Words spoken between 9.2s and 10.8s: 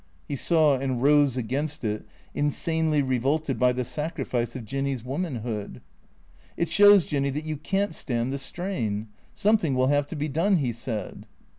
Some thing will have to be done," he